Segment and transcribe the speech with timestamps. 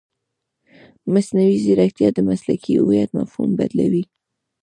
[1.13, 4.03] مصنوعي ځیرکتیا د مسلکي هویت مفهوم بدلوي.